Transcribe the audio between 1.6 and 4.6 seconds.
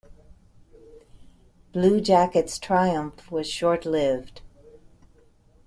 Blue Jacket's triumph was short-lived.